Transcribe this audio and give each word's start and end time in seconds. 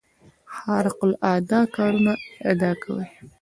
خارق 0.55 0.99
العاده 1.07 1.59
کارونو 1.75 2.13
ادعا 2.49 2.73
کوي. 2.81 3.05